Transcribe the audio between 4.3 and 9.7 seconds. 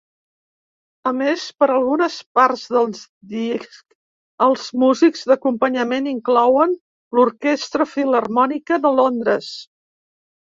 els músics d'acompanyament inclouen l'Orquestra Filharmònica de Londres.